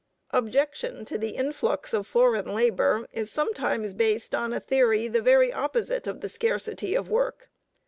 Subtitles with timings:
[0.31, 5.53] Objection to the influx of foreign labor is sometimes based on a theory the very
[5.53, 7.51] opposite of the scarcity of work.